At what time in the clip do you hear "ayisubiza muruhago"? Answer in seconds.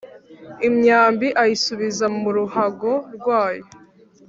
1.41-2.93